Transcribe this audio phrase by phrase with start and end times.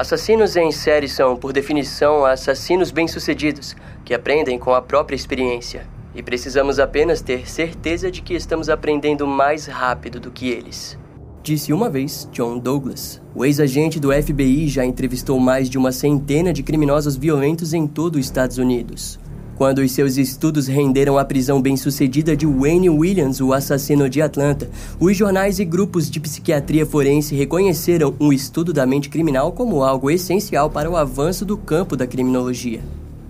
[0.00, 5.86] Assassinos em série são, por definição, assassinos bem-sucedidos, que aprendem com a própria experiência.
[6.14, 10.98] E precisamos apenas ter certeza de que estamos aprendendo mais rápido do que eles.
[11.42, 13.20] Disse uma vez John Douglas.
[13.34, 18.16] O ex-agente do FBI já entrevistou mais de uma centena de criminosos violentos em todo
[18.16, 19.20] os Estados Unidos.
[19.60, 24.70] Quando os seus estudos renderam a prisão bem-sucedida de Wayne Williams, o assassino de Atlanta,
[24.98, 30.10] os jornais e grupos de psiquiatria forense reconheceram o estudo da mente criminal como algo
[30.10, 32.80] essencial para o avanço do campo da criminologia.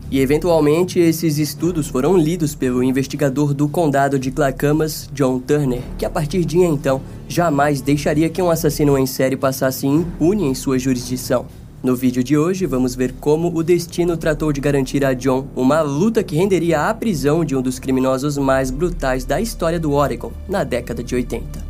[0.09, 6.07] E eventualmente esses estudos foram lidos pelo investigador do condado de Clackamas, John Turner, que
[6.07, 10.79] a partir de então jamais deixaria que um assassino em série passasse impune em sua
[10.79, 11.47] jurisdição.
[11.83, 15.81] No vídeo de hoje, vamos ver como o destino tratou de garantir a John uma
[15.81, 20.31] luta que renderia a prisão de um dos criminosos mais brutais da história do Oregon
[20.47, 21.70] na década de 80.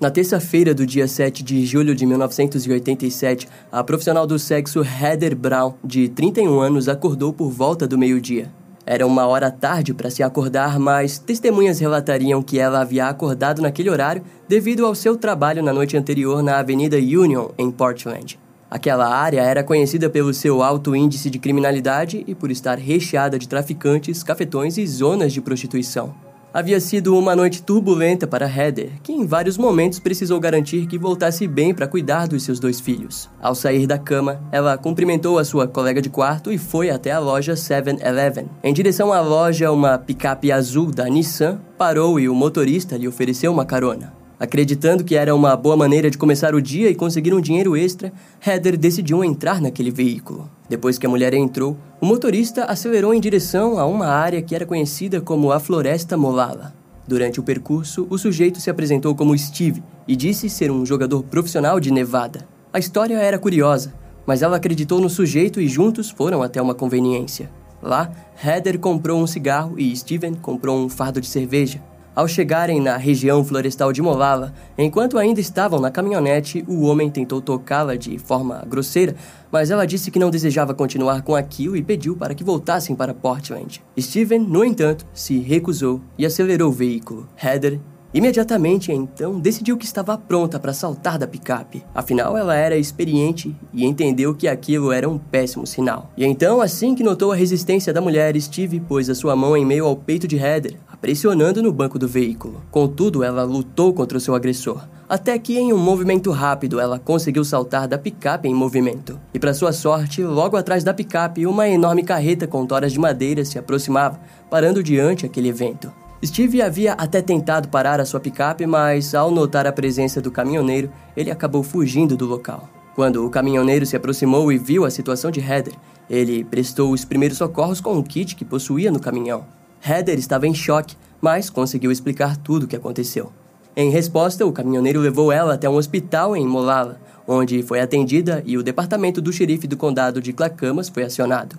[0.00, 5.74] Na terça-feira do dia 7 de julho de 1987, a profissional do sexo Heather Brown,
[5.82, 8.48] de 31 anos, acordou por volta do meio-dia.
[8.86, 13.90] Era uma hora tarde para se acordar, mas testemunhas relatariam que ela havia acordado naquele
[13.90, 18.38] horário devido ao seu trabalho na noite anterior na Avenida Union, em Portland.
[18.70, 23.48] Aquela área era conhecida pelo seu alto índice de criminalidade e por estar recheada de
[23.48, 26.27] traficantes, cafetões e zonas de prostituição.
[26.52, 31.46] Havia sido uma noite turbulenta para Heather, que em vários momentos precisou garantir que voltasse
[31.46, 33.28] bem para cuidar dos seus dois filhos.
[33.40, 37.18] Ao sair da cama, ela cumprimentou a sua colega de quarto e foi até a
[37.18, 38.46] loja 7-Eleven.
[38.64, 43.52] Em direção à loja, uma picape azul da Nissan parou e o motorista lhe ofereceu
[43.52, 44.17] uma carona.
[44.40, 48.12] Acreditando que era uma boa maneira de começar o dia e conseguir um dinheiro extra,
[48.46, 50.48] Heather decidiu entrar naquele veículo.
[50.68, 54.64] Depois que a mulher entrou, o motorista acelerou em direção a uma área que era
[54.64, 56.72] conhecida como a Floresta Molala.
[57.06, 61.80] Durante o percurso, o sujeito se apresentou como Steve e disse ser um jogador profissional
[61.80, 62.46] de Nevada.
[62.72, 63.92] A história era curiosa,
[64.24, 67.50] mas ela acreditou no sujeito e juntos foram até uma conveniência.
[67.82, 68.12] Lá,
[68.44, 71.82] Heather comprou um cigarro e Steven comprou um fardo de cerveja.
[72.18, 77.40] Ao chegarem na região florestal de Molala, enquanto ainda estavam na caminhonete, o homem tentou
[77.40, 79.14] tocá-la de forma grosseira,
[79.52, 83.14] mas ela disse que não desejava continuar com aquilo e pediu para que voltassem para
[83.14, 83.80] Portland.
[83.96, 87.28] Steven, no entanto, se recusou e acelerou o veículo.
[87.40, 87.78] Heather
[88.12, 91.84] Imediatamente, então, decidiu que estava pronta para saltar da picape.
[91.94, 96.10] Afinal, ela era experiente e entendeu que aquilo era um péssimo sinal.
[96.16, 99.64] E então, assim que notou a resistência da mulher, Steve pôs a sua mão em
[99.64, 102.62] meio ao peito de Heather, pressionando no banco do veículo.
[102.70, 104.82] Contudo, ela lutou contra o seu agressor.
[105.08, 109.18] Até que, em um movimento rápido, ela conseguiu saltar da picape em movimento.
[109.32, 113.44] E, para sua sorte, logo atrás da picape, uma enorme carreta com toras de madeira
[113.44, 114.20] se aproximava,
[114.50, 115.90] parando diante aquele evento.
[116.24, 120.90] Steve havia até tentado parar a sua picape, mas ao notar a presença do caminhoneiro,
[121.16, 122.68] ele acabou fugindo do local.
[122.94, 125.74] Quando o caminhoneiro se aproximou e viu a situação de Heather,
[126.10, 129.57] ele prestou os primeiros socorros com um kit que possuía no caminhão.
[129.86, 133.32] Heather estava em choque, mas conseguiu explicar tudo o que aconteceu.
[133.76, 138.56] Em resposta, o caminhoneiro levou ela até um hospital em Molala, onde foi atendida e
[138.56, 141.58] o departamento do xerife do condado de Clackamas foi acionado.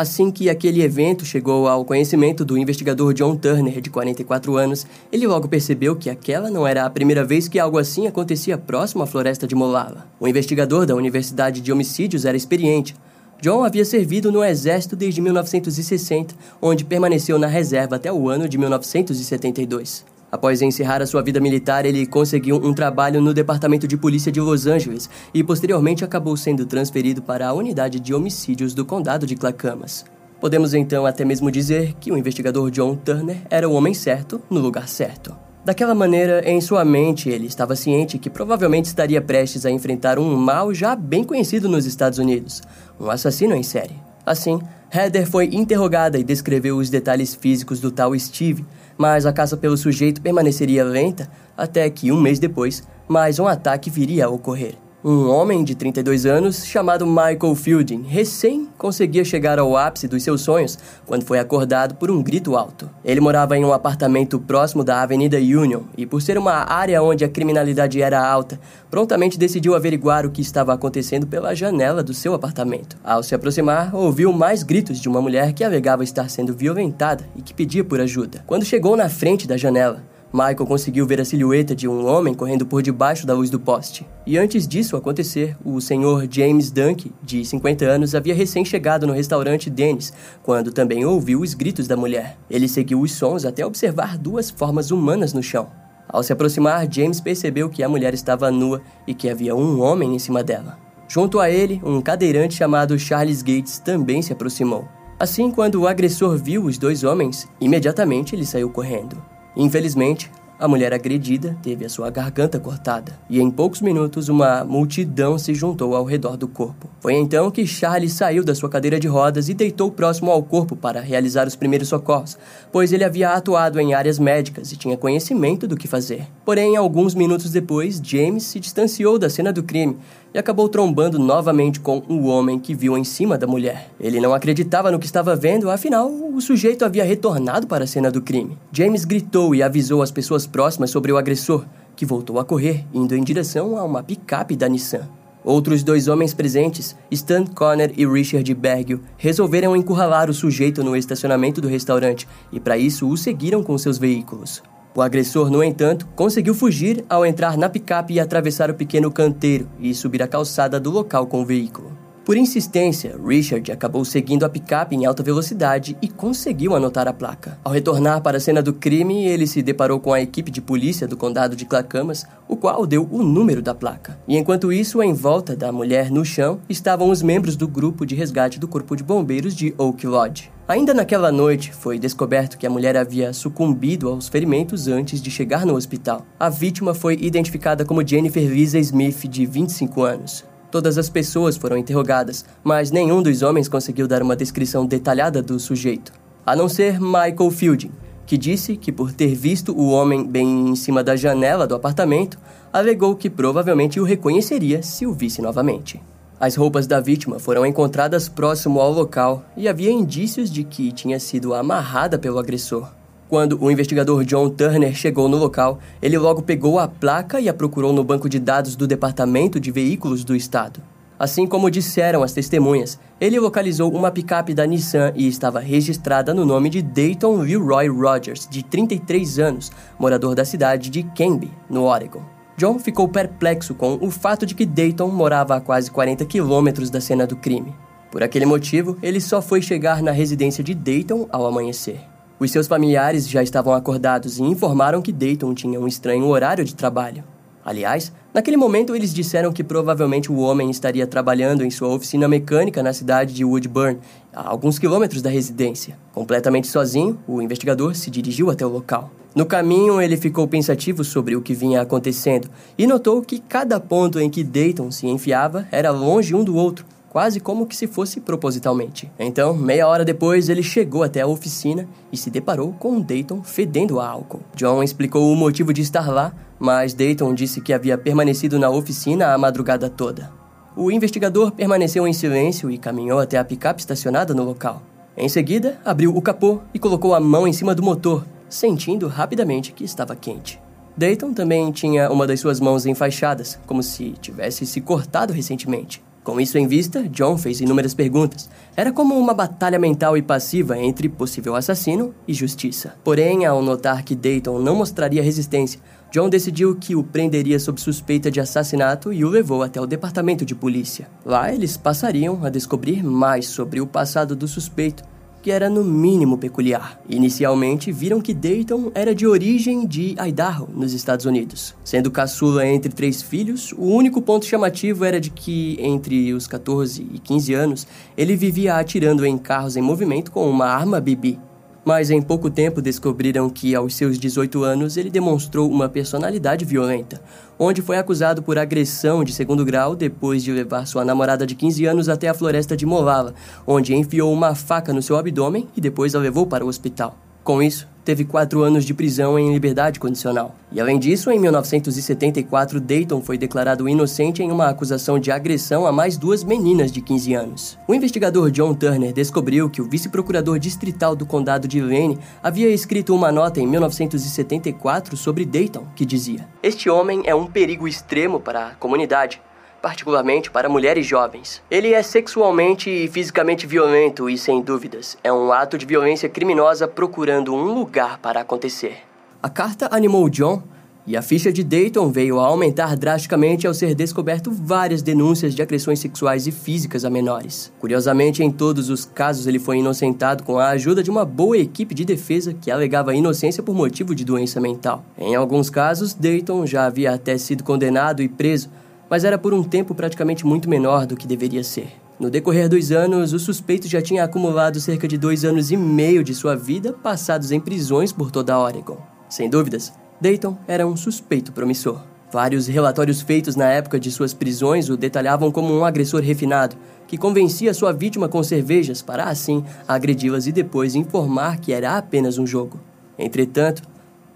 [0.00, 5.26] Assim que aquele evento chegou ao conhecimento do investigador John Turner, de 44 anos, ele
[5.26, 9.06] logo percebeu que aquela não era a primeira vez que algo assim acontecia próximo à
[9.06, 10.06] floresta de Molala.
[10.18, 12.96] O investigador da Universidade de Homicídios era experiente.
[13.40, 18.58] John havia servido no exército desde 1960, onde permaneceu na reserva até o ano de
[18.58, 20.04] 1972.
[20.30, 24.40] Após encerrar a sua vida militar, ele conseguiu um trabalho no Departamento de Polícia de
[24.40, 29.34] Los Angeles e posteriormente acabou sendo transferido para a unidade de homicídios do condado de
[29.34, 30.04] Clackamas.
[30.38, 34.60] Podemos então até mesmo dizer que o investigador John Turner era o homem certo no
[34.60, 35.49] lugar certo.
[35.62, 40.34] Daquela maneira, em sua mente, ele estava ciente que provavelmente estaria prestes a enfrentar um
[40.34, 42.62] mal já bem conhecido nos Estados Unidos,
[42.98, 43.94] um assassino em série.
[44.24, 44.58] Assim,
[44.92, 48.64] Heather foi interrogada e descreveu os detalhes físicos do tal Steve,
[48.96, 53.90] mas a caça pelo sujeito permaneceria lenta até que, um mês depois, mais um ataque
[53.90, 54.76] viria a ocorrer.
[55.02, 60.42] Um homem de 32 anos chamado Michael Fielding recém conseguia chegar ao ápice dos seus
[60.42, 62.90] sonhos quando foi acordado por um grito alto.
[63.02, 67.24] Ele morava em um apartamento próximo da Avenida Union e, por ser uma área onde
[67.24, 68.60] a criminalidade era alta,
[68.90, 72.98] prontamente decidiu averiguar o que estava acontecendo pela janela do seu apartamento.
[73.02, 77.40] Ao se aproximar, ouviu mais gritos de uma mulher que alegava estar sendo violentada e
[77.40, 78.44] que pedia por ajuda.
[78.46, 82.64] Quando chegou na frente da janela, Michael conseguiu ver a silhueta de um homem correndo
[82.64, 84.06] por debaixo da luz do poste.
[84.24, 89.68] E antes disso acontecer, o senhor James Dunk, de 50 anos, havia recém-chegado no restaurante
[89.68, 92.38] Dennis, quando também ouviu os gritos da mulher.
[92.48, 95.68] Ele seguiu os sons até observar duas formas humanas no chão.
[96.08, 100.14] Ao se aproximar, James percebeu que a mulher estava nua e que havia um homem
[100.14, 100.78] em cima dela.
[101.08, 104.86] Junto a ele, um cadeirante chamado Charles Gates também se aproximou.
[105.18, 109.20] Assim, quando o agressor viu os dois homens, imediatamente ele saiu correndo.
[109.60, 115.38] Infelizmente, a mulher agredida teve a sua garganta cortada, e em poucos minutos uma multidão
[115.38, 116.88] se juntou ao redor do corpo.
[116.98, 120.74] Foi então que Charlie saiu da sua cadeira de rodas e deitou próximo ao corpo
[120.74, 122.38] para realizar os primeiros socorros,
[122.72, 126.26] pois ele havia atuado em áreas médicas e tinha conhecimento do que fazer.
[126.42, 129.98] Porém, alguns minutos depois, James se distanciou da cena do crime
[130.32, 133.90] e acabou trombando novamente com o homem que viu em cima da mulher.
[134.00, 138.10] Ele não acreditava no que estava vendo, afinal, o sujeito havia retornado para a cena
[138.10, 138.56] do crime.
[138.72, 141.64] James gritou e avisou as pessoas próximas sobre o agressor,
[141.96, 145.08] que voltou a correr, indo em direção a uma picape da Nissan.
[145.42, 151.60] Outros dois homens presentes, Stan Conner e Richard Bergio, resolveram encurralar o sujeito no estacionamento
[151.60, 154.62] do restaurante e, para isso, o seguiram com seus veículos.
[154.94, 159.68] O agressor, no entanto, conseguiu fugir ao entrar na picape e atravessar o pequeno canteiro
[159.78, 161.96] e subir a calçada do local com o veículo.
[162.30, 167.58] Por insistência, Richard acabou seguindo a picape em alta velocidade e conseguiu anotar a placa.
[167.64, 171.08] Ao retornar para a cena do crime, ele se deparou com a equipe de polícia
[171.08, 174.16] do condado de Clacamas, o qual deu o número da placa.
[174.28, 178.14] E enquanto isso, em volta da mulher no chão, estavam os membros do grupo de
[178.14, 180.52] resgate do Corpo de Bombeiros de Oak Lodge.
[180.68, 185.66] Ainda naquela noite, foi descoberto que a mulher havia sucumbido aos ferimentos antes de chegar
[185.66, 186.24] no hospital.
[186.38, 190.48] A vítima foi identificada como Jennifer Lisa Smith, de 25 anos.
[190.70, 195.58] Todas as pessoas foram interrogadas, mas nenhum dos homens conseguiu dar uma descrição detalhada do
[195.58, 196.12] sujeito,
[196.46, 197.90] a não ser Michael Fielding,
[198.24, 202.38] que disse que por ter visto o homem bem em cima da janela do apartamento,
[202.72, 206.00] alegou que provavelmente o reconheceria se o visse novamente.
[206.38, 211.18] As roupas da vítima foram encontradas próximo ao local e havia indícios de que tinha
[211.18, 212.99] sido amarrada pelo agressor.
[213.30, 217.54] Quando o investigador John Turner chegou no local, ele logo pegou a placa e a
[217.54, 220.82] procurou no banco de dados do Departamento de Veículos do Estado.
[221.16, 226.44] Assim como disseram as testemunhas, ele localizou uma picape da Nissan e estava registrada no
[226.44, 232.22] nome de Dayton Leroy Rogers, de 33 anos, morador da cidade de Canby, no Oregon.
[232.56, 237.00] John ficou perplexo com o fato de que Dayton morava a quase 40 quilômetros da
[237.00, 237.72] cena do crime.
[238.10, 242.00] Por aquele motivo, ele só foi chegar na residência de Dayton ao amanhecer.
[242.40, 246.74] Os seus familiares já estavam acordados e informaram que Dayton tinha um estranho horário de
[246.74, 247.22] trabalho.
[247.62, 252.82] Aliás, naquele momento eles disseram que provavelmente o homem estaria trabalhando em sua oficina mecânica
[252.82, 253.98] na cidade de Woodburn,
[254.32, 255.98] a alguns quilômetros da residência.
[256.14, 259.10] Completamente sozinho, o investigador se dirigiu até o local.
[259.34, 262.48] No caminho, ele ficou pensativo sobre o que vinha acontecendo
[262.78, 266.86] e notou que cada ponto em que Dayton se enfiava era longe um do outro,
[267.10, 269.10] quase como que se fosse propositalmente.
[269.18, 274.00] Então, meia hora depois, ele chegou até a oficina e se deparou com Dayton fedendo
[274.00, 274.40] a álcool.
[274.54, 279.34] John explicou o motivo de estar lá, mas Dayton disse que havia permanecido na oficina
[279.34, 280.30] a madrugada toda.
[280.76, 284.80] O investigador permaneceu em silêncio e caminhou até a picape estacionada no local.
[285.16, 289.72] Em seguida, abriu o capô e colocou a mão em cima do motor, sentindo rapidamente
[289.72, 290.60] que estava quente.
[290.96, 296.02] Dayton também tinha uma das suas mãos enfaixadas, como se tivesse se cortado recentemente.
[296.22, 298.50] Com isso em vista, John fez inúmeras perguntas.
[298.76, 302.94] Era como uma batalha mental e passiva entre possível assassino e justiça.
[303.02, 305.80] Porém, ao notar que Dayton não mostraria resistência,
[306.12, 310.44] John decidiu que o prenderia sob suspeita de assassinato e o levou até o departamento
[310.44, 311.08] de polícia.
[311.24, 315.09] Lá, eles passariam a descobrir mais sobre o passado do suspeito
[315.42, 317.00] que era no mínimo peculiar.
[317.08, 321.74] Inicialmente, viram que Dayton era de origem de Idaho, nos Estados Unidos.
[321.84, 327.06] Sendo caçula entre três filhos, o único ponto chamativo era de que, entre os 14
[327.12, 331.38] e 15 anos, ele vivia atirando em carros em movimento com uma arma BB
[331.84, 337.20] mas em pouco tempo descobriram que, aos seus 18 anos, ele demonstrou uma personalidade violenta,
[337.62, 341.84] onde foi acusado por agressão de segundo grau depois de levar sua namorada de 15
[341.84, 343.34] anos até a floresta de Molala,
[343.66, 347.18] onde enfiou uma faca no seu abdômen e depois a levou para o hospital.
[347.44, 350.54] Com isso, teve quatro anos de prisão em liberdade condicional.
[350.72, 355.92] E além disso, em 1974, Dayton foi declarado inocente em uma acusação de agressão a
[355.92, 357.78] mais duas meninas de 15 anos.
[357.88, 363.14] O investigador John Turner descobriu que o vice-procurador distrital do condado de Lane havia escrito
[363.14, 368.68] uma nota em 1974 sobre Dayton que dizia: Este homem é um perigo extremo para
[368.68, 369.40] a comunidade
[369.80, 371.62] particularmente para mulheres jovens.
[371.70, 376.86] Ele é sexualmente e fisicamente violento e, sem dúvidas, é um ato de violência criminosa
[376.86, 378.98] procurando um lugar para acontecer.
[379.42, 380.62] A carta animou John
[381.06, 385.62] e a ficha de Dayton veio a aumentar drasticamente ao ser descoberto várias denúncias de
[385.62, 387.72] agressões sexuais e físicas a menores.
[387.80, 391.94] Curiosamente, em todos os casos ele foi inocentado com a ajuda de uma boa equipe
[391.94, 395.04] de defesa que alegava inocência por motivo de doença mental.
[395.18, 398.70] Em alguns casos, Dayton já havia até sido condenado e preso,
[399.10, 401.88] mas era por um tempo praticamente muito menor do que deveria ser.
[402.18, 406.22] No decorrer dos anos, o suspeito já tinha acumulado cerca de dois anos e meio
[406.22, 408.98] de sua vida passados em prisões por toda a Oregon.
[409.28, 412.00] Sem dúvidas, Dayton era um suspeito promissor.
[412.32, 416.76] Vários relatórios feitos na época de suas prisões o detalhavam como um agressor refinado,
[417.08, 422.38] que convencia sua vítima com cervejas para assim agredi-las e depois informar que era apenas
[422.38, 422.78] um jogo.
[423.18, 423.82] Entretanto,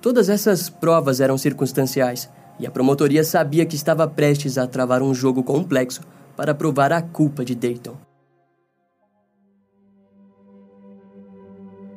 [0.00, 5.14] todas essas provas eram circunstanciais e a promotoria sabia que estava prestes a travar um
[5.14, 6.00] jogo complexo
[6.36, 7.96] para provar a culpa de Dayton.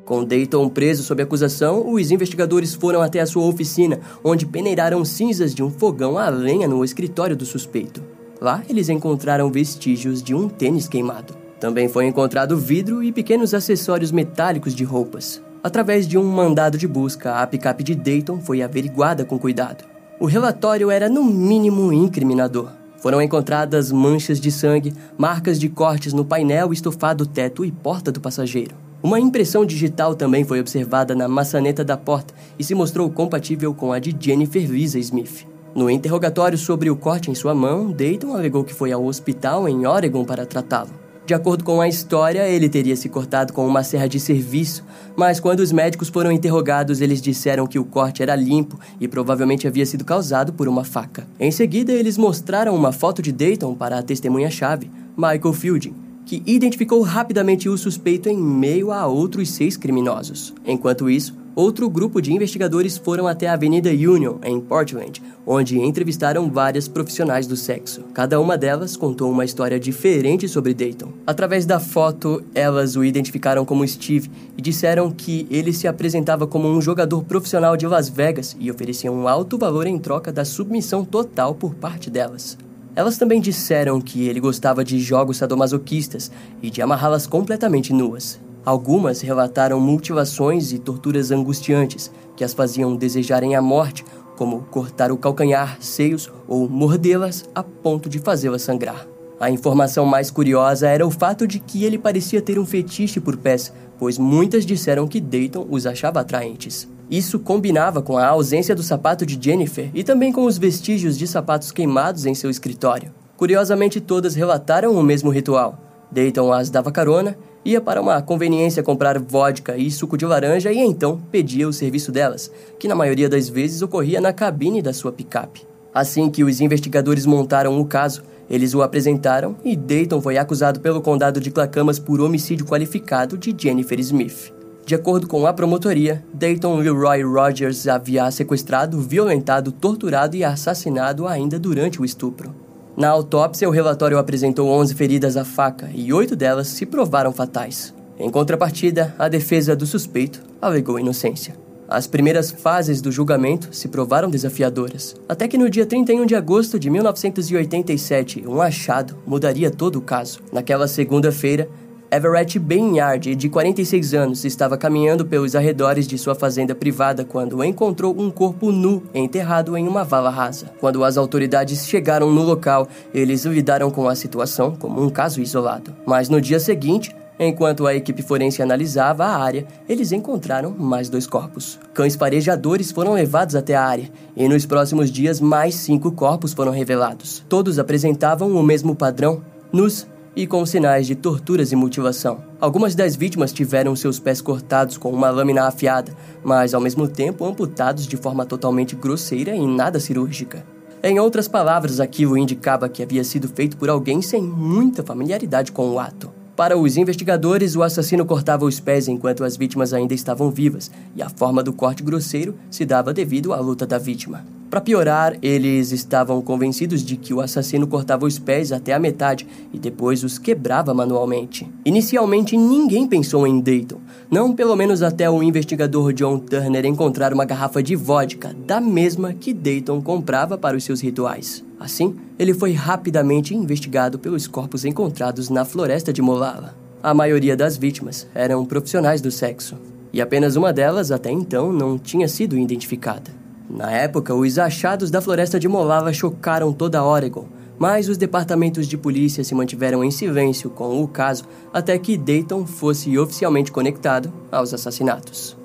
[0.07, 5.53] Com Dayton preso sob acusação, os investigadores foram até a sua oficina, onde peneiraram cinzas
[5.53, 8.01] de um fogão a lenha no escritório do suspeito.
[8.39, 11.35] Lá, eles encontraram vestígios de um tênis queimado.
[11.59, 15.41] Também foi encontrado vidro e pequenos acessórios metálicos de roupas.
[15.61, 19.96] Através de um mandado de busca, a picape de Dayton foi averiguada com cuidado.
[20.19, 22.71] O relatório era, no mínimo, incriminador.
[22.97, 28.19] Foram encontradas manchas de sangue, marcas de cortes no painel, estofado, teto e porta do
[28.19, 28.75] passageiro.
[29.03, 33.93] Uma impressão digital também foi observada na maçaneta da porta e se mostrou compatível com
[33.93, 35.45] a de Jennifer Lisa Smith.
[35.75, 39.85] No interrogatório sobre o corte em sua mão, Dayton alegou que foi ao hospital em
[39.85, 40.89] Oregon para tratá-lo.
[41.27, 45.41] De acordo com a história, ele teria se cortado com uma serra de serviço, mas
[45.41, 49.85] quando os médicos foram interrogados, eles disseram que o corte era limpo e provavelmente havia
[49.85, 51.27] sido causado por uma faca.
[51.37, 55.93] Em seguida, eles mostraram uma foto de Dayton para a testemunha-chave, Michael Fielding,
[56.25, 60.53] que identificou rapidamente o suspeito em meio a outros seis criminosos.
[60.65, 66.51] Enquanto isso, outro grupo de investigadores foram até a Avenida Union, em Portland, onde entrevistaram
[66.51, 68.03] várias profissionais do sexo.
[68.13, 71.11] Cada uma delas contou uma história diferente sobre Dayton.
[71.25, 76.67] Através da foto, elas o identificaram como Steve e disseram que ele se apresentava como
[76.67, 81.03] um jogador profissional de Las Vegas e oferecia um alto valor em troca da submissão
[81.03, 82.55] total por parte delas.
[82.95, 88.39] Elas também disseram que ele gostava de jogos sadomasoquistas e de amarrá-las completamente nuas.
[88.67, 94.03] Algumas relataram mutilações e torturas angustiantes que as faziam desejarem a morte,
[94.35, 99.07] como cortar o calcanhar, seios ou mordê-las a ponto de fazê-las sangrar.
[99.39, 103.37] A informação mais curiosa era o fato de que ele parecia ter um fetiche por
[103.37, 106.89] pés, pois muitas disseram que Dayton os achava atraentes.
[107.09, 111.25] Isso combinava com a ausência do sapato de Jennifer e também com os vestígios de
[111.25, 113.13] sapatos queimados em seu escritório.
[113.37, 115.79] Curiosamente, todas relataram o mesmo ritual.
[116.11, 120.79] Dayton as dava carona ia para uma conveniência comprar vodka e suco de laranja e
[120.79, 125.11] então pedia o serviço delas, que na maioria das vezes ocorria na cabine da sua
[125.11, 125.67] picape.
[125.93, 131.01] Assim que os investigadores montaram o caso, eles o apresentaram e Dayton foi acusado pelo
[131.01, 134.53] condado de Clackamas por homicídio qualificado de Jennifer Smith.
[134.85, 141.59] De acordo com a promotoria, Dayton Leroy Rogers havia sequestrado, violentado, torturado e assassinado ainda
[141.59, 142.66] durante o estupro.
[142.97, 147.93] Na autópsia, o relatório apresentou 11 feridas à faca e oito delas se provaram fatais.
[148.17, 151.55] Em contrapartida, a defesa do suspeito alegou inocência.
[151.87, 156.79] As primeiras fases do julgamento se provaram desafiadoras, até que no dia 31 de agosto
[156.79, 160.39] de 1987, um achado mudaria todo o caso.
[160.51, 161.69] Naquela segunda-feira,
[162.09, 168.17] Everett Bainard, de 46 anos, estava caminhando pelos arredores de sua fazenda privada quando encontrou
[168.17, 170.71] um corpo nu enterrado em uma vala rasa.
[170.79, 175.93] Quando as autoridades chegaram no local, eles lidaram com a situação como um caso isolado.
[176.05, 181.27] Mas no dia seguinte, Enquanto a equipe forense analisava a área, eles encontraram mais dois
[181.27, 181.79] corpos.
[181.93, 186.71] Cães farejadores foram levados até a área, e nos próximos dias mais cinco corpos foram
[186.71, 187.45] revelados.
[187.47, 190.07] Todos apresentavam o mesmo padrão: nus,
[190.37, 192.43] e com sinais de torturas e mutilação.
[192.61, 197.43] Algumas das vítimas tiveram seus pés cortados com uma lâmina afiada, mas ao mesmo tempo
[197.43, 200.63] amputados de forma totalmente grosseira e nada cirúrgica.
[201.01, 205.89] Em outras palavras, aquilo indicava que havia sido feito por alguém sem muita familiaridade com
[205.89, 206.31] o ato.
[206.55, 211.21] Para os investigadores, o assassino cortava os pés enquanto as vítimas ainda estavam vivas, e
[211.21, 214.45] a forma do corte grosseiro se dava devido à luta da vítima.
[214.69, 219.47] Para piorar, eles estavam convencidos de que o assassino cortava os pés até a metade
[219.71, 221.65] e depois os quebrava manualmente.
[221.85, 227.45] Inicialmente, ninguém pensou em Dayton, não pelo menos até o investigador John Turner encontrar uma
[227.45, 231.63] garrafa de vodka, da mesma que Dayton comprava para os seus rituais.
[231.79, 236.75] Assim, ele foi rapidamente investigado pelos corpos encontrados na floresta de Molala.
[237.01, 239.77] A maioria das vítimas eram profissionais do sexo,
[240.11, 243.46] e apenas uma delas até então não tinha sido identificada.
[243.69, 247.45] Na época, os achados da floresta de Molava chocaram toda Oregon,
[247.77, 251.43] mas os departamentos de polícia se mantiveram em silêncio com o caso
[251.73, 255.57] até que Dayton fosse oficialmente conectado aos assassinatos.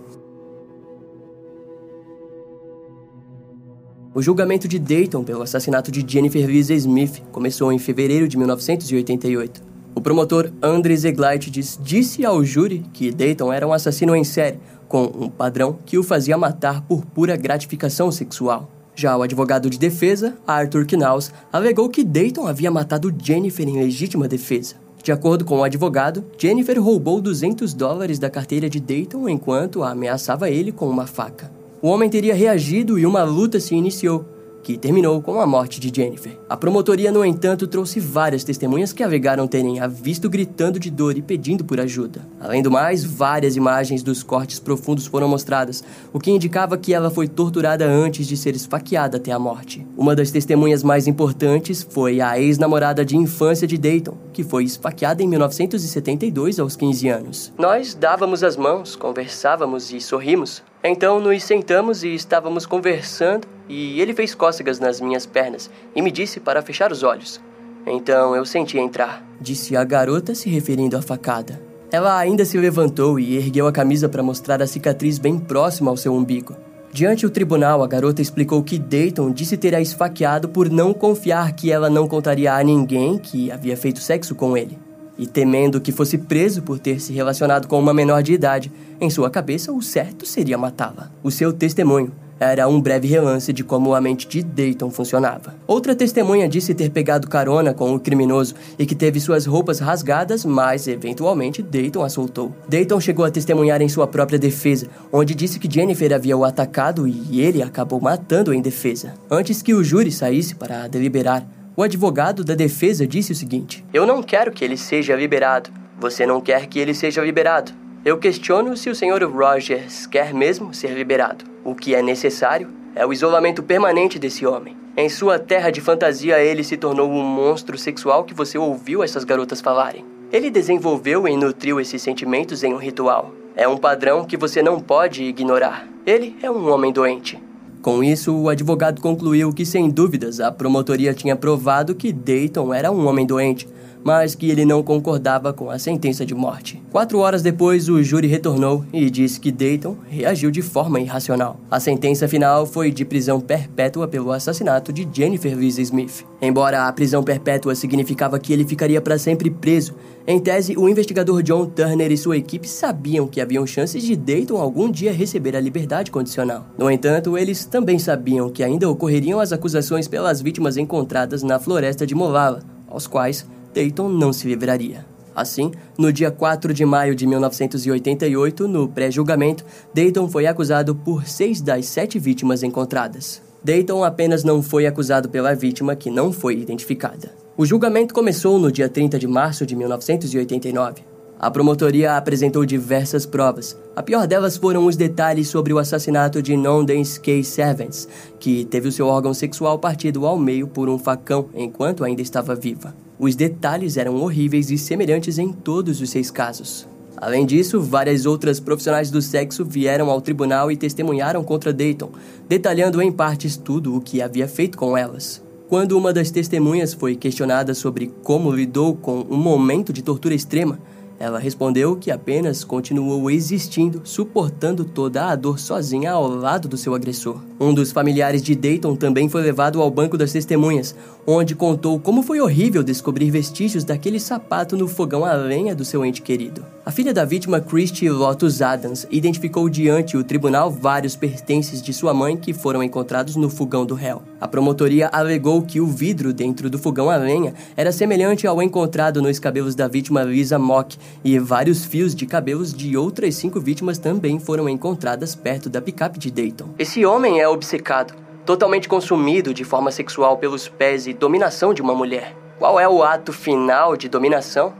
[4.14, 9.62] O julgamento de Dayton pelo assassinato de Jennifer Lisa Smith começou em fevereiro de 1988.
[9.94, 14.58] O promotor Andres Eglaitidis disse ao júri que Dayton era um assassino em série
[14.92, 18.70] com um padrão que o fazia matar por pura gratificação sexual.
[18.94, 24.28] Já o advogado de defesa, Arthur Knaus, alegou que Dayton havia matado Jennifer em legítima
[24.28, 24.74] defesa.
[25.02, 30.50] De acordo com o advogado, Jennifer roubou 200 dólares da carteira de Dayton enquanto ameaçava
[30.50, 31.50] ele com uma faca.
[31.80, 34.26] O homem teria reagido e uma luta se iniciou,
[34.62, 36.38] que terminou com a morte de Jennifer.
[36.48, 41.16] A promotoria, no entanto, trouxe várias testemunhas que alegaram terem a visto gritando de dor
[41.16, 42.26] e pedindo por ajuda.
[42.40, 47.10] Além do mais, várias imagens dos cortes profundos foram mostradas, o que indicava que ela
[47.10, 49.86] foi torturada antes de ser esfaqueada até a morte.
[49.96, 55.22] Uma das testemunhas mais importantes foi a ex-namorada de infância de Dayton, que foi esfaqueada
[55.22, 57.52] em 1972 aos 15 anos.
[57.58, 60.62] Nós dávamos as mãos, conversávamos e sorrimos.
[60.82, 66.10] Então nos sentamos e estávamos conversando e ele fez cócegas nas minhas pernas e me
[66.10, 67.40] disse para fechar os olhos.
[67.86, 71.60] Então eu senti entrar, disse a garota se referindo à facada.
[71.90, 75.96] Ela ainda se levantou e ergueu a camisa para mostrar a cicatriz bem próxima ao
[75.96, 76.56] seu umbigo.
[76.94, 81.52] Diante o tribunal, a garota explicou que Dayton disse ter a esfaqueado por não confiar
[81.52, 84.78] que ela não contaria a ninguém que havia feito sexo com ele
[85.18, 89.08] e temendo que fosse preso por ter se relacionado com uma menor de idade, em
[89.08, 91.10] sua cabeça o certo seria matá-la.
[91.22, 95.54] O seu testemunho era um breve relance de como a mente de Dayton funcionava.
[95.66, 100.44] Outra testemunha disse ter pegado carona com o criminoso e que teve suas roupas rasgadas,
[100.44, 102.54] mas eventualmente Dayton a soltou.
[102.68, 107.06] Dayton chegou a testemunhar em sua própria defesa, onde disse que Jennifer havia o atacado
[107.06, 109.14] e ele acabou matando em defesa.
[109.30, 114.06] Antes que o júri saísse para deliberar, o advogado da defesa disse o seguinte: Eu
[114.06, 115.70] não quero que ele seja liberado.
[115.98, 117.72] Você não quer que ele seja liberado.
[118.04, 119.24] Eu questiono se o Sr.
[119.32, 121.51] Rogers quer mesmo ser liberado.
[121.64, 124.76] O que é necessário é o isolamento permanente desse homem.
[124.96, 129.24] Em sua terra de fantasia, ele se tornou um monstro sexual que você ouviu essas
[129.24, 130.04] garotas falarem.
[130.32, 133.32] Ele desenvolveu e nutriu esses sentimentos em um ritual.
[133.54, 135.86] É um padrão que você não pode ignorar.
[136.04, 137.40] Ele é um homem doente.
[137.80, 142.90] Com isso, o advogado concluiu que, sem dúvidas, a promotoria tinha provado que Dayton era
[142.90, 143.68] um homem doente,
[144.04, 146.82] mas que ele não concordava com a sentença de morte.
[146.90, 151.58] Quatro horas depois, o júri retornou e disse que Dayton reagiu de forma irracional.
[151.70, 156.24] A sentença final foi de prisão perpétua pelo assassinato de Jennifer Louise Smith.
[156.40, 161.42] Embora a prisão perpétua significava que ele ficaria para sempre preso, em tese, o investigador
[161.42, 165.60] John Turner e sua equipe sabiam que haviam chances de Dayton algum dia receber a
[165.60, 166.66] liberdade condicional.
[166.78, 172.06] No entanto, eles também sabiam que ainda ocorreriam as acusações pelas vítimas encontradas na floresta
[172.06, 175.04] de Molala, aos quais Dayton não se livraria.
[175.34, 181.60] Assim, no dia 4 de maio de 1988, no pré-julgamento, Dayton foi acusado por seis
[181.60, 183.40] das sete vítimas encontradas.
[183.64, 187.32] Dayton apenas não foi acusado pela vítima que não foi identificada.
[187.56, 191.02] O julgamento começou no dia 30 de março de 1989.
[191.38, 193.76] A promotoria apresentou diversas provas.
[193.96, 197.42] A pior delas foram os detalhes sobre o assassinato de Nondens K.
[197.42, 198.08] Servants,
[198.38, 202.54] que teve o seu órgão sexual partido ao meio por um facão enquanto ainda estava
[202.54, 202.94] viva.
[203.22, 206.88] Os detalhes eram horríveis e semelhantes em todos os seis casos.
[207.16, 212.10] Além disso, várias outras profissionais do sexo vieram ao tribunal e testemunharam contra Dayton,
[212.48, 215.40] detalhando em partes tudo o que havia feito com elas.
[215.68, 220.80] Quando uma das testemunhas foi questionada sobre como lidou com um momento de tortura extrema,
[221.22, 226.96] Ela respondeu que apenas continuou existindo, suportando toda a dor sozinha ao lado do seu
[226.96, 227.40] agressor.
[227.60, 232.24] Um dos familiares de Dayton também foi levado ao banco das testemunhas, onde contou como
[232.24, 236.66] foi horrível descobrir vestígios daquele sapato no fogão a lenha do seu ente querido.
[236.84, 242.12] A filha da vítima, Christy Lotus Adams, identificou diante o tribunal vários pertences de sua
[242.12, 244.20] mãe que foram encontrados no fogão do réu.
[244.40, 249.22] A promotoria alegou que o vidro dentro do fogão a lenha era semelhante ao encontrado
[249.22, 253.98] nos cabelos da vítima Lisa Mock, e vários fios de cabelos de outras cinco vítimas
[253.98, 256.70] também foram encontradas perto da picape de Dayton.
[256.78, 261.94] Esse homem é obcecado, totalmente consumido de forma sexual pelos pés e dominação de uma
[261.94, 262.36] mulher.
[262.58, 264.72] Qual é o ato final de dominação?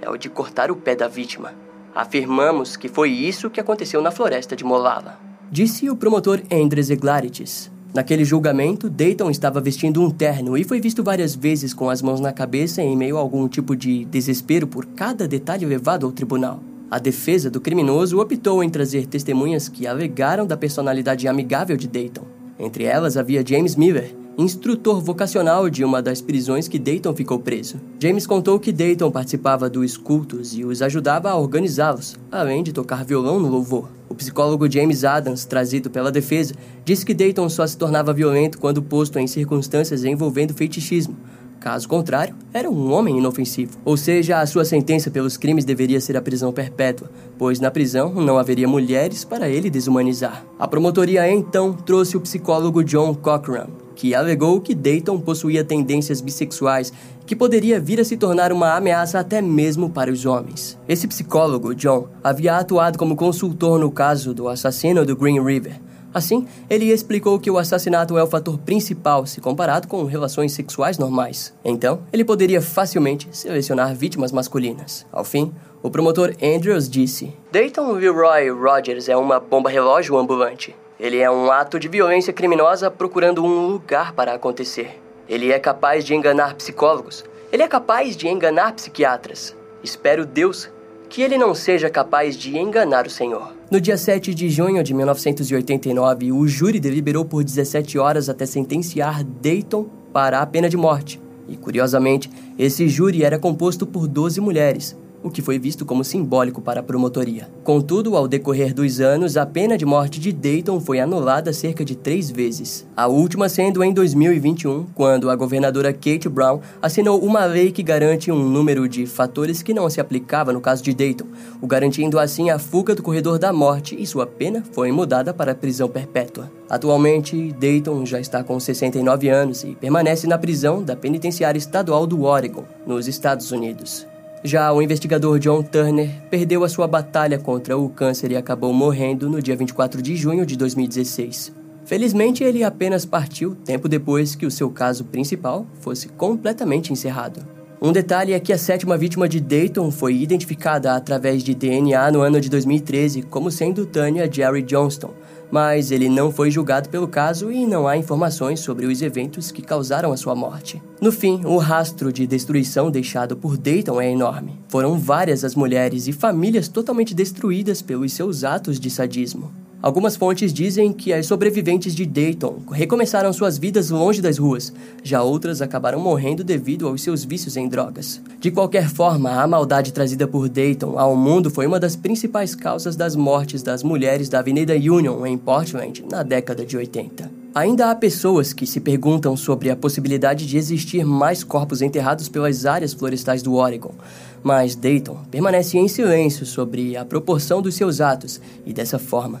[0.00, 1.54] É o de cortar o pé da vítima.
[1.94, 5.18] Afirmamos que foi isso que aconteceu na floresta de Molala.
[5.50, 7.70] Disse o promotor Andres Eglaritis.
[7.96, 12.20] Naquele julgamento, Dayton estava vestindo um terno e foi visto várias vezes com as mãos
[12.20, 16.60] na cabeça em meio a algum tipo de desespero por cada detalhe levado ao tribunal.
[16.90, 22.26] A defesa do criminoso optou em trazer testemunhas que alegaram da personalidade amigável de Dayton.
[22.58, 27.80] Entre elas havia James Miller, instrutor vocacional de uma das prisões que Dayton ficou preso.
[27.98, 33.04] James contou que Dayton participava dos cultos e os ajudava a organizá-los, além de tocar
[33.04, 33.88] violão no louvor.
[34.10, 38.82] O psicólogo James Adams, trazido pela defesa, disse que Dayton só se tornava violento quando
[38.82, 41.16] posto em circunstâncias envolvendo fetichismo.
[41.58, 43.78] Caso contrário, era um homem inofensivo.
[43.84, 48.12] Ou seja, a sua sentença pelos crimes deveria ser a prisão perpétua, pois na prisão
[48.14, 50.44] não haveria mulheres para ele desumanizar.
[50.58, 53.66] A promotoria então trouxe o psicólogo John Cochran,
[53.96, 56.92] que alegou que Dayton possuía tendências bissexuais
[57.26, 60.78] que poderia vir a se tornar uma ameaça até mesmo para os homens.
[60.88, 65.80] Esse psicólogo, John, havia atuado como consultor no caso do assassino do Green River.
[66.14, 70.96] Assim, ele explicou que o assassinato é o fator principal se comparado com relações sexuais
[70.96, 71.52] normais.
[71.64, 75.04] Então, ele poderia facilmente selecionar vítimas masculinas.
[75.12, 80.74] Ao fim, o promotor Andrews disse: Dayton Leroy Rogers é uma bomba relógio ambulante.
[80.98, 84.98] Ele é um ato de violência criminosa procurando um lugar para acontecer.
[85.28, 87.22] Ele é capaz de enganar psicólogos.
[87.52, 89.54] Ele é capaz de enganar psiquiatras.
[89.84, 90.70] Espero Deus
[91.10, 93.52] que ele não seja capaz de enganar o Senhor.
[93.70, 99.22] No dia 7 de junho de 1989, o júri deliberou por 17 horas até sentenciar
[99.22, 101.20] Dayton para a pena de morte.
[101.46, 106.60] E curiosamente, esse júri era composto por 12 mulheres, o que foi visto como simbólico
[106.60, 107.48] para a promotoria.
[107.64, 111.96] Contudo, ao decorrer dos anos, a pena de morte de Dayton foi anulada cerca de
[111.96, 112.86] três vezes.
[112.96, 118.30] A última sendo em 2021, quando a governadora Kate Brown assinou uma lei que garante
[118.30, 121.26] um número de fatores que não se aplicava no caso de Dayton,
[121.60, 125.54] o garantindo assim a fuga do corredor da morte e sua pena foi mudada para
[125.54, 126.50] prisão perpétua.
[126.68, 132.24] Atualmente, Dayton já está com 69 anos e permanece na prisão da Penitenciária Estadual do
[132.24, 134.06] Oregon, nos Estados Unidos.
[134.46, 139.28] Já o investigador John Turner perdeu a sua batalha contra o câncer e acabou morrendo
[139.28, 141.52] no dia 24 de junho de 2016.
[141.84, 147.44] Felizmente, ele apenas partiu tempo depois que o seu caso principal fosse completamente encerrado.
[147.82, 152.20] Um detalhe é que a sétima vítima de Dayton foi identificada através de DNA no
[152.20, 155.12] ano de 2013 como sendo Tanya Jerry Johnston,
[155.50, 159.62] mas ele não foi julgado pelo caso e não há informações sobre os eventos que
[159.62, 160.82] causaram a sua morte.
[161.00, 164.58] No fim, o rastro de destruição deixado por Dayton é enorme.
[164.68, 169.65] Foram várias as mulheres e famílias totalmente destruídas pelos seus atos de sadismo.
[169.86, 175.22] Algumas fontes dizem que as sobreviventes de Dayton recomeçaram suas vidas longe das ruas, já
[175.22, 178.20] outras acabaram morrendo devido aos seus vícios em drogas.
[178.40, 182.96] De qualquer forma, a maldade trazida por Dayton ao mundo foi uma das principais causas
[182.96, 187.30] das mortes das mulheres da Avenida Union em Portland na década de 80.
[187.54, 192.66] Ainda há pessoas que se perguntam sobre a possibilidade de existir mais corpos enterrados pelas
[192.66, 193.94] áreas florestais do Oregon,
[194.42, 199.40] mas Dayton permanece em silêncio sobre a proporção dos seus atos e, dessa forma,